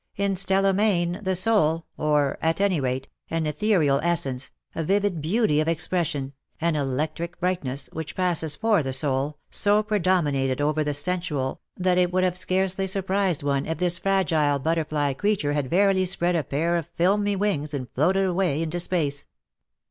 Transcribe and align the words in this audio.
In 0.17 0.35
Stella 0.35 0.73
Mayne 0.73 1.19
the 1.21 1.35
soul, 1.35 1.85
or, 1.95 2.39
at 2.41 2.59
any 2.59 2.79
rate, 2.79 3.07
an 3.29 3.45
ethereal 3.45 3.99
essence, 4.01 4.49
a 4.73 4.83
vivid 4.83 5.21
beauty 5.21 5.59
of 5.59 5.67
expression, 5.67 6.33
an 6.59 6.75
electric 6.75 7.39
brightness, 7.39 7.87
which 7.93 8.15
passes 8.15 8.55
for 8.55 8.81
the 8.81 8.93
soul, 8.93 9.37
so 9.51 9.83
predominated 9.83 10.59
over 10.59 10.83
the 10.83 10.95
sensual, 10.95 11.61
that 11.77 11.99
it 11.99 12.11
would 12.11 12.23
have 12.23 12.35
scarcely 12.35 12.87
sur 12.87 13.03
prised 13.03 13.43
one 13.43 13.67
if 13.67 13.77
this 13.77 13.99
fragile 13.99 14.57
butterfly 14.57 15.13
creature 15.13 15.53
had 15.53 15.69
verily 15.69 16.07
spread 16.07 16.35
a 16.35 16.43
pair 16.43 16.77
of 16.77 16.89
filmy 16.95 17.35
wings 17.35 17.71
and 17.71 17.87
floated 17.91 18.25
away 18.25 18.63
into 18.63 18.79
space. 18.79 19.27